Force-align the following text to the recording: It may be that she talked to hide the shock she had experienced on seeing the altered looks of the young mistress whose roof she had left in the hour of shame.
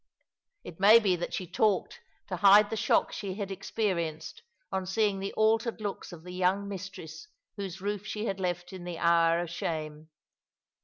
It 0.63 0.79
may 0.79 0.97
be 0.97 1.15
that 1.17 1.31
she 1.31 1.45
talked 1.45 1.99
to 2.27 2.37
hide 2.37 2.71
the 2.71 2.75
shock 2.75 3.11
she 3.11 3.35
had 3.35 3.51
experienced 3.51 4.41
on 4.71 4.87
seeing 4.87 5.19
the 5.19 5.31
altered 5.33 5.79
looks 5.79 6.11
of 6.11 6.23
the 6.23 6.33
young 6.33 6.67
mistress 6.67 7.27
whose 7.55 7.81
roof 7.81 8.03
she 8.07 8.25
had 8.25 8.39
left 8.39 8.73
in 8.73 8.83
the 8.83 8.97
hour 8.97 9.39
of 9.39 9.51
shame. 9.51 10.09